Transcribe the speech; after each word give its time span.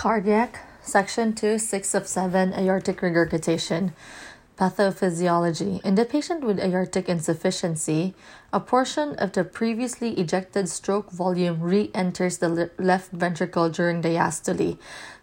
Cardiac, 0.00 0.60
Section 0.80 1.34
2, 1.34 1.58
6 1.58 1.94
of 1.94 2.06
7, 2.06 2.54
aortic 2.54 3.02
regurgitation. 3.02 3.92
Pathophysiology. 4.56 5.84
In 5.84 5.94
the 5.94 6.06
patient 6.06 6.42
with 6.42 6.58
aortic 6.58 7.06
insufficiency, 7.06 8.14
a 8.50 8.60
portion 8.60 9.14
of 9.16 9.32
the 9.32 9.44
previously 9.44 10.12
ejected 10.14 10.70
stroke 10.70 11.10
volume 11.10 11.60
re 11.60 11.90
enters 11.92 12.38
the 12.38 12.48
le- 12.48 12.70
left 12.78 13.12
ventricle 13.12 13.68
during 13.68 14.00
diastole. 14.00 14.78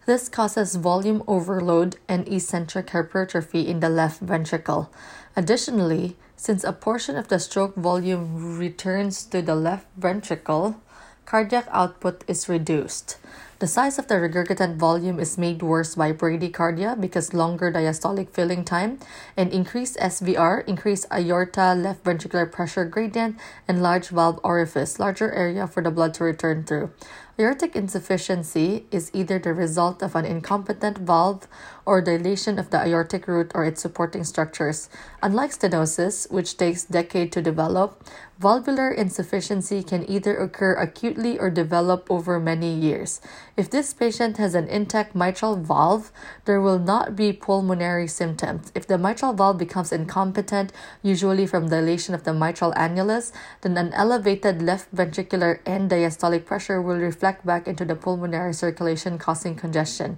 This 0.05 0.30
causes 0.30 0.76
volume 0.76 1.23
overload 1.28 1.96
and 2.07 2.28
eccentric 2.28 2.91
hypertrophy 2.91 3.68
in 3.68 3.80
the 3.80 3.89
left 3.89 4.21
ventricle. 4.21 4.91
Additionally, 5.36 6.18
since 6.36 6.64
a 6.64 6.71
portion 6.71 7.18
of 7.18 7.30
the 7.30 7.39
stroke 7.39 7.73
volume 7.73 8.59
returns 8.59 9.25
to 9.25 9.41
the 9.41 9.55
left 9.55 9.88
ventricle, 9.98 10.80
cardiac 11.25 11.66
output 11.71 12.23
is 12.28 12.48
reduced. 12.48 13.18
The 13.60 13.66
size 13.66 13.98
of 13.98 14.05
the 14.05 14.21
regurgitant 14.21 14.76
volume 14.76 15.20
is 15.20 15.36
made 15.36 15.64
worse 15.64 15.95
by 15.95 16.13
bradycardia 16.13 17.02
because 17.02 17.34
longer 17.34 17.72
diastolic 17.72 18.30
filling 18.30 18.64
time 18.64 19.00
and 19.36 19.52
increased 19.52 19.98
SVR, 19.98 20.64
increased 20.68 21.08
aorta 21.12 21.73
left 21.73 22.04
ventricular 22.04 22.52
pressure 22.52 22.86
gradient, 22.86 23.40
and 23.67 23.81
large 23.81 24.09
valve 24.09 24.40
orifice, 24.44 25.00
larger 25.00 25.31
area 25.31 25.66
for 25.66 25.81
the 25.81 25.90
blood 25.90 26.14
to 26.14 26.23
return 26.23 26.66
through. 26.66 26.91
Aortic 27.40 27.76
insufficiency 27.76 28.88
is 28.90 29.12
either 29.14 29.38
the 29.38 29.54
result 29.54 30.02
of 30.02 30.16
an 30.16 30.26
incompetent 30.26 30.98
valve 30.98 31.48
or 31.86 32.02
dilation 32.02 32.58
of 32.58 32.72
the 32.72 32.82
aortic 32.82 33.28
root 33.28 33.52
or 33.54 33.64
its 33.64 33.80
supporting 33.80 34.23
structures. 34.23 34.90
Unlike 35.22 35.52
stenosis, 35.52 36.30
which 36.31 36.58
takes 36.58 36.84
decades 36.84 37.31
to 37.34 37.42
develop, 37.44 38.04
valvular 38.40 38.92
insufficiency 38.92 39.84
can 39.84 40.09
either 40.09 40.36
occur 40.36 40.73
acutely 40.73 41.38
or 41.38 41.52
develop 41.52 42.09
over 42.09 42.40
many 42.40 42.73
years. 42.73 43.22
If 43.56 43.70
this 43.70 43.94
patient 43.94 44.38
has 44.38 44.56
an 44.56 44.67
intact 44.67 45.14
mitral 45.16 45.56
valve, 45.58 46.12
there 46.45 46.59
will 46.59 46.80
not 46.80 47.16
be 47.16 47.34
pulmonary 47.34 48.08
symptoms. 48.08 48.72
If 48.73 48.88
the 48.88 48.98
mitral 48.98 49.33
valve 49.33 49.59
becomes 49.59 49.92
incompetent, 49.92 50.73
usually 51.04 51.45
from 51.45 51.70
dilation 51.70 52.16
of 52.16 52.23
the 52.23 52.33
mitral 52.33 52.73
annulus, 52.73 53.31
then 53.61 53.78
an 53.78 53.94
elevated 53.94 54.61
left 54.61 54.94
ventricular 54.94 55.59
end 55.67 55.92
diastolic 55.92 56.45
pressure 56.45 56.81
will 56.81 56.98
reflect 56.98 57.27
back 57.44 57.67
into 57.67 57.83
the 57.83 57.95
pulmonary 57.95 58.53
circulation, 58.53 59.17
causing 59.17 59.56
congestion. 59.56 60.17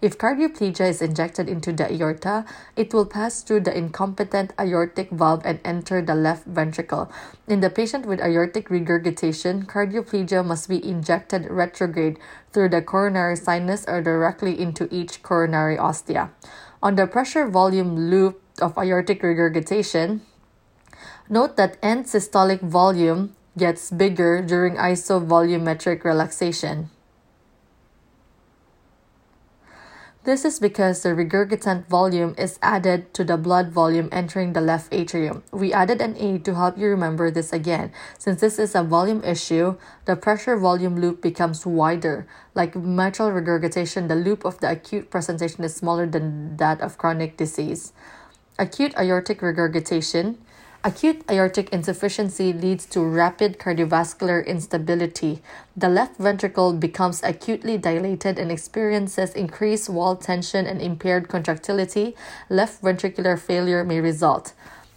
If 0.00 0.16
cardioplegia 0.18 0.88
is 0.88 1.02
injected 1.02 1.48
into 1.48 1.72
the 1.72 1.90
aorta, 1.92 2.44
it 2.76 2.94
will 2.94 3.06
pass 3.06 3.42
through 3.42 3.60
the 3.60 3.76
incompetent 3.76 4.52
aortic 4.58 5.10
valve 5.10 5.42
and 5.44 5.60
enter 5.64 6.02
the 6.02 6.14
left 6.14 6.46
ventricle. 6.46 7.10
In 7.46 7.60
the 7.60 7.70
patient 7.70 8.06
with 8.06 8.20
aortic 8.20 8.70
regurgitation, 8.70 9.66
cardioplegia 9.66 10.44
must 10.44 10.68
be 10.68 10.84
injected 10.84 11.50
retrograde 11.50 12.18
through 12.52 12.70
the 12.70 12.82
coronary 12.82 13.36
sinus 13.36 13.84
or 13.86 14.02
directly 14.02 14.58
into 14.58 14.88
each 14.94 15.22
coronary 15.22 15.78
ostia. 15.78 16.30
On 16.82 16.94
the 16.94 17.06
pressure 17.06 17.46
volume 17.46 18.10
loop 18.10 18.40
of 18.60 18.78
aortic 18.78 19.22
regurgitation, 19.22 20.22
note 21.28 21.56
that 21.56 21.76
end 21.82 22.06
systolic 22.06 22.60
volume 22.60 23.34
gets 23.58 23.90
bigger 23.90 24.40
during 24.40 24.76
isovolumetric 24.76 26.04
relaxation. 26.04 26.90
This 30.28 30.44
is 30.44 30.60
because 30.60 31.02
the 31.02 31.16
regurgitant 31.16 31.86
volume 31.88 32.34
is 32.36 32.58
added 32.60 33.14
to 33.14 33.24
the 33.24 33.38
blood 33.38 33.70
volume 33.72 34.10
entering 34.12 34.52
the 34.52 34.60
left 34.60 34.92
atrium. 34.92 35.42
We 35.52 35.72
added 35.72 36.02
an 36.02 36.16
A 36.18 36.38
to 36.40 36.54
help 36.54 36.76
you 36.76 36.88
remember 36.88 37.30
this 37.30 37.50
again. 37.50 37.92
Since 38.18 38.42
this 38.42 38.58
is 38.58 38.74
a 38.74 38.82
volume 38.82 39.24
issue, 39.24 39.76
the 40.04 40.16
pressure 40.16 40.58
volume 40.58 41.00
loop 41.00 41.22
becomes 41.22 41.64
wider. 41.64 42.26
Like 42.54 42.76
mitral 42.76 43.32
regurgitation, 43.32 44.08
the 44.08 44.16
loop 44.16 44.44
of 44.44 44.60
the 44.60 44.70
acute 44.70 45.08
presentation 45.08 45.64
is 45.64 45.74
smaller 45.74 46.04
than 46.04 46.58
that 46.58 46.82
of 46.82 46.98
chronic 46.98 47.38
disease. 47.38 47.94
Acute 48.58 48.94
aortic 48.98 49.40
regurgitation 49.40 50.36
Acute 50.84 51.24
aortic 51.28 51.70
insufficiency 51.70 52.52
leads 52.52 52.86
to 52.86 53.00
rapid 53.00 53.58
cardiovascular 53.58 54.46
instability. 54.46 55.42
The 55.76 55.88
left 55.88 56.18
ventricle 56.18 56.72
becomes 56.72 57.20
acutely 57.24 57.76
dilated 57.76 58.38
and 58.38 58.52
experiences 58.52 59.34
increased 59.34 59.88
wall 59.88 60.14
tension 60.14 60.66
and 60.66 60.80
impaired 60.80 61.28
contractility. 61.28 62.14
Left 62.48 62.80
ventricular 62.80 63.36
failure 63.36 63.82
may 63.82 64.00
result. 64.00 64.52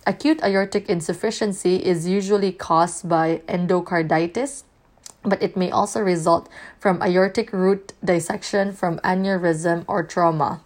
Acute 0.05 0.43
aortic 0.43 0.87
insufficiency 0.87 1.77
is 1.77 2.07
usually 2.07 2.51
caused 2.51 3.09
by 3.09 3.41
endocarditis, 3.47 4.63
but 5.23 5.41
it 5.41 5.57
may 5.57 5.71
also 5.71 5.99
result 5.99 6.47
from 6.79 7.01
aortic 7.01 7.51
root 7.51 7.93
dissection 8.05 8.71
from 8.71 8.99
aneurysm 8.99 9.83
or 9.87 10.03
trauma. 10.03 10.61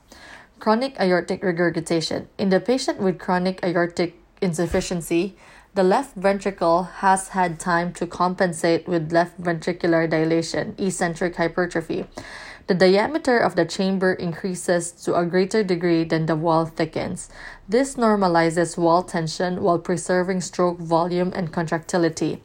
Chronic 0.59 0.99
aortic 0.99 1.41
regurgitation. 1.41 2.27
In 2.37 2.49
the 2.49 2.59
patient 2.59 2.99
with 2.99 3.17
chronic 3.17 3.63
aortic 3.63 4.15
insufficiency, 4.41 5.35
the 5.75 5.83
left 5.83 6.15
ventricle 6.15 6.83
has 6.83 7.29
had 7.29 7.59
time 7.59 7.91
to 7.93 8.07
compensate 8.07 8.87
with 8.87 9.11
left 9.11 9.41
ventricular 9.41 10.09
dilation, 10.09 10.73
eccentric 10.77 11.35
hypertrophy. 11.35 12.05
The 12.67 12.73
diameter 12.73 13.37
of 13.37 13.55
the 13.55 13.65
chamber 13.65 14.13
increases 14.13 14.91
to 15.03 15.13
a 15.13 15.25
greater 15.25 15.63
degree 15.63 16.03
than 16.03 16.25
the 16.25 16.35
wall 16.35 16.65
thickens. 16.65 17.29
This 17.69 17.95
normalizes 17.95 18.77
wall 18.77 19.03
tension 19.03 19.61
while 19.61 19.77
preserving 19.77 20.41
stroke 20.41 20.79
volume 20.79 21.31
and 21.35 21.51
contractility. 21.51 22.41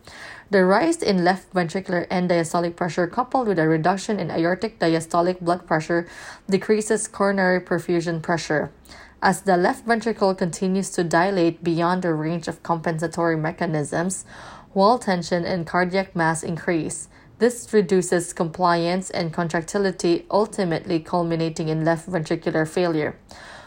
The 0.50 0.64
rise 0.64 1.00
in 1.00 1.24
left 1.24 1.54
ventricular 1.54 2.06
end 2.10 2.30
diastolic 2.30 2.74
pressure 2.74 3.06
coupled 3.06 3.46
with 3.46 3.58
a 3.58 3.68
reduction 3.68 4.18
in 4.18 4.30
aortic 4.30 4.80
diastolic 4.80 5.40
blood 5.40 5.66
pressure 5.66 6.08
decreases 6.50 7.06
coronary 7.06 7.60
perfusion 7.60 8.20
pressure. 8.20 8.72
As 9.22 9.42
the 9.42 9.58
left 9.58 9.84
ventricle 9.84 10.34
continues 10.34 10.88
to 10.90 11.04
dilate 11.04 11.62
beyond 11.62 12.02
the 12.02 12.14
range 12.14 12.48
of 12.48 12.62
compensatory 12.62 13.36
mechanisms, 13.36 14.24
wall 14.72 14.98
tension 14.98 15.44
and 15.44 15.66
cardiac 15.66 16.16
mass 16.16 16.42
increase. 16.42 17.08
This 17.38 17.70
reduces 17.72 18.32
compliance 18.32 19.10
and 19.10 19.30
contractility, 19.30 20.24
ultimately 20.30 21.00
culminating 21.00 21.68
in 21.68 21.84
left 21.84 22.08
ventricular 22.08 22.66
failure. 22.66 23.18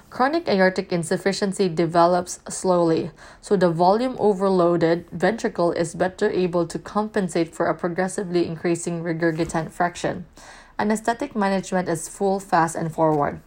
Chronic 0.09 0.47
aortic 0.47 0.91
insufficiency 0.91 1.69
develops 1.69 2.39
slowly, 2.49 3.11
so 3.39 3.55
the 3.55 3.69
volume 3.69 4.15
overloaded 4.19 5.07
ventricle 5.11 5.71
is 5.71 5.93
better 5.93 6.31
able 6.31 6.65
to 6.65 6.79
compensate 6.79 7.53
for 7.53 7.67
a 7.67 7.75
progressively 7.75 8.47
increasing 8.47 9.03
regurgitant 9.03 9.71
fraction. 9.71 10.25
Anesthetic 10.79 11.35
management 11.35 11.89
is 11.89 12.09
full, 12.09 12.39
fast, 12.39 12.75
and 12.75 12.91
forward. 12.91 13.41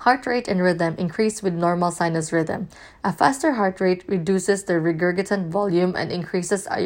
Heart 0.00 0.26
rate 0.26 0.48
and 0.48 0.62
rhythm 0.62 0.94
increase 0.98 1.42
with 1.42 1.54
normal 1.54 1.90
sinus 1.90 2.32
rhythm. 2.32 2.68
A 3.04 3.12
faster 3.12 3.52
heart 3.52 3.80
rate 3.80 4.04
reduces 4.06 4.64
the 4.64 4.74
regurgitant 4.74 5.48
volume 5.48 5.94
and 5.96 6.12
increases 6.12 6.66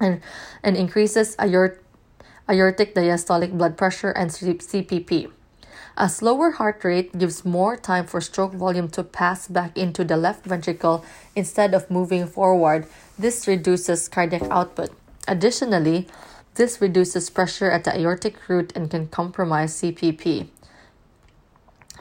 and, 0.00 0.20
and 0.62 0.76
increases 0.76 1.36
aort- 1.36 1.78
aortic 2.48 2.94
diastolic 2.94 3.56
blood 3.56 3.76
pressure 3.76 4.10
and 4.10 4.30
CPP. 4.30 5.30
A 5.96 6.08
slower 6.08 6.50
heart 6.50 6.82
rate 6.82 7.16
gives 7.16 7.44
more 7.44 7.76
time 7.76 8.06
for 8.06 8.20
stroke 8.20 8.52
volume 8.52 8.88
to 8.88 9.04
pass 9.04 9.46
back 9.46 9.78
into 9.78 10.02
the 10.02 10.16
left 10.16 10.44
ventricle 10.44 11.04
instead 11.36 11.72
of 11.72 11.88
moving 11.88 12.26
forward. 12.26 12.86
This 13.16 13.46
reduces 13.46 14.08
cardiac 14.08 14.42
output. 14.50 14.90
Additionally, 15.28 16.08
this 16.54 16.80
reduces 16.80 17.30
pressure 17.30 17.70
at 17.70 17.84
the 17.84 17.98
aortic 17.98 18.48
root 18.48 18.72
and 18.76 18.90
can 18.90 19.08
compromise 19.08 19.74
CPP. 19.74 20.48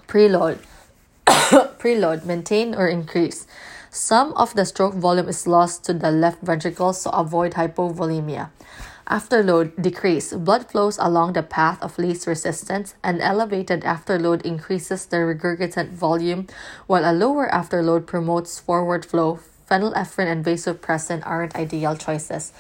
Preload. 0.08 0.60
Preload, 1.26 2.26
maintain 2.26 2.76
or 2.76 2.88
increase. 2.88 3.48
Some 3.90 4.34
of 4.34 4.54
the 4.54 4.66
stroke 4.66 4.96
volume 4.96 5.30
is 5.30 5.48
lost 5.48 5.84
to 5.86 5.94
the 5.94 6.12
left 6.12 6.42
ventricle, 6.42 6.94
so 6.94 7.10
avoid 7.12 7.54
hypovolemia. 7.54 8.50
Afterload 9.08 9.80
decrease. 9.82 10.34
Blood 10.34 10.72
flows 10.72 10.98
along 10.98 11.34
the 11.34 11.44
path 11.44 11.82
of 11.84 12.00
least 12.00 12.26
resistance. 12.26 12.96
An 13.04 13.22
elevated 13.22 13.82
afterload 13.82 14.42
increases 14.44 15.06
the 15.06 15.18
regurgitant 15.18 15.90
volume, 15.90 16.48
while 16.88 17.06
a 17.06 17.14
lower 17.14 17.50
afterload 17.50 18.06
promotes 18.06 18.60
forward 18.60 19.06
flow. 19.06 19.40
Phenylephrine 19.70 20.32
and 20.32 20.46
vasopressin 20.46 21.22
aren't 21.26 21.56
ideal 21.56 21.96
choices. 21.96 22.54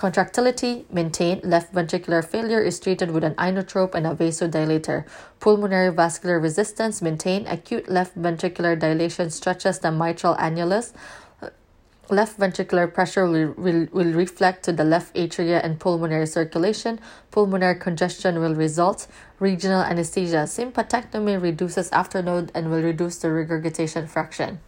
Contractility 0.00 0.86
maintained. 0.90 1.44
Left 1.44 1.74
ventricular 1.74 2.24
failure 2.24 2.62
is 2.62 2.80
treated 2.80 3.10
with 3.10 3.22
an 3.22 3.34
inotrope 3.34 3.94
and 3.94 4.06
a 4.06 4.14
vasodilator. 4.14 5.04
Pulmonary 5.40 5.92
vascular 5.92 6.40
resistance 6.40 7.02
maintained. 7.02 7.46
Acute 7.48 7.86
left 7.86 8.16
ventricular 8.16 8.78
dilation 8.78 9.28
stretches 9.28 9.78
the 9.80 9.92
mitral 9.92 10.34
annulus. 10.36 10.94
Left 12.08 12.38
ventricular 12.40 12.90
pressure 12.90 13.28
will, 13.28 13.52
will, 13.58 13.88
will 13.92 14.14
reflect 14.14 14.64
to 14.64 14.72
the 14.72 14.84
left 14.84 15.14
atria 15.14 15.62
and 15.62 15.78
pulmonary 15.78 16.26
circulation. 16.26 16.98
Pulmonary 17.30 17.78
congestion 17.78 18.40
will 18.40 18.54
result. 18.54 19.06
Regional 19.38 19.82
anesthesia. 19.82 20.44
Sympathectomy 20.44 21.38
reduces 21.38 21.90
afterload 21.90 22.48
and 22.54 22.70
will 22.70 22.82
reduce 22.82 23.18
the 23.18 23.30
regurgitation 23.30 24.06
fraction. 24.06 24.60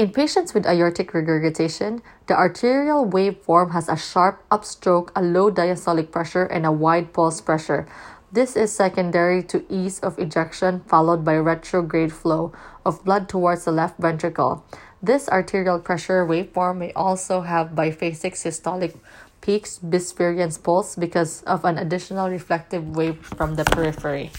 In 0.00 0.12
patients 0.12 0.54
with 0.54 0.64
aortic 0.64 1.12
regurgitation, 1.12 2.00
the 2.26 2.32
arterial 2.32 3.04
waveform 3.04 3.72
has 3.72 3.86
a 3.86 3.98
sharp 3.98 4.42
upstroke, 4.48 5.10
a 5.14 5.20
low 5.20 5.52
diastolic 5.52 6.10
pressure, 6.10 6.44
and 6.44 6.64
a 6.64 6.72
wide 6.72 7.12
pulse 7.12 7.42
pressure. 7.42 7.86
This 8.32 8.56
is 8.56 8.72
secondary 8.72 9.42
to 9.52 9.62
ease 9.68 10.00
of 10.00 10.18
ejection 10.18 10.80
followed 10.88 11.22
by 11.22 11.36
retrograde 11.36 12.14
flow 12.14 12.50
of 12.86 13.04
blood 13.04 13.28
towards 13.28 13.66
the 13.66 13.72
left 13.72 14.00
ventricle. 14.00 14.64
This 15.02 15.28
arterial 15.28 15.78
pressure 15.78 16.24
waveform 16.24 16.78
may 16.78 16.94
also 16.94 17.42
have 17.42 17.76
biphasic 17.76 18.40
systolic 18.40 18.96
peaks, 19.42 19.78
Bisferiens 19.84 20.56
pulse 20.56 20.96
because 20.96 21.42
of 21.42 21.66
an 21.66 21.76
additional 21.76 22.30
reflective 22.30 22.96
wave 22.96 23.20
from 23.36 23.56
the 23.56 23.66
periphery. 23.66 24.32